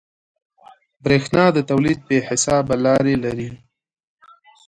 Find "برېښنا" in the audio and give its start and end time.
1.03-1.45